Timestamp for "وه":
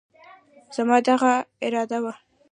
2.03-2.13